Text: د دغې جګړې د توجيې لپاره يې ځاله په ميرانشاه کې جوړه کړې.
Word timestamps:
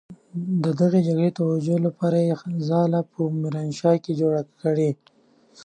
د 0.63 0.65
دغې 0.81 0.99
جګړې 1.07 1.29
د 1.31 1.37
توجيې 1.39 1.77
لپاره 1.87 2.17
يې 2.27 2.33
ځاله 2.67 3.01
په 3.11 3.19
ميرانشاه 3.41 3.97
کې 4.03 4.11
جوړه 4.21 4.41
کړې. 4.61 4.89